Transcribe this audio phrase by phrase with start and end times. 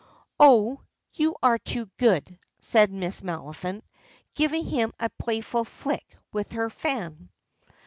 [0.39, 0.81] "Oh,
[1.13, 3.83] you are too good," says Miss Maliphant,
[4.33, 7.29] giving him a playful flick with her fan.